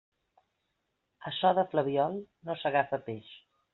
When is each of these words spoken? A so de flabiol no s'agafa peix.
A 1.31 1.33
so 1.41 1.53
de 1.59 1.67
flabiol 1.75 2.17
no 2.49 2.57
s'agafa 2.63 3.01
peix. 3.11 3.31